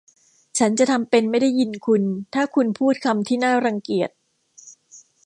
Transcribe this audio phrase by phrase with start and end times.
[0.57, 2.03] ฉันจะทำเป็นไม่ได้ยินคุณ
[2.33, 4.09] ถ้าคุณพูดคำที่น่ารังเกียจ